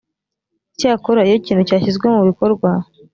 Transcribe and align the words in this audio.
icyakora 0.73 1.25
iyo 1.27 1.35
ikintu 1.41 1.63
cyashyizwe 1.69 2.05
mu 2.13 2.21
bikorwa 2.29 2.69